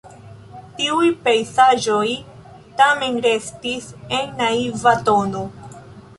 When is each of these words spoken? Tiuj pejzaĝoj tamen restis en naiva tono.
Tiuj 0.77 1.09
pejzaĝoj 1.27 2.07
tamen 2.81 3.21
restis 3.27 3.93
en 4.21 4.35
naiva 4.43 4.97
tono. 5.13 5.47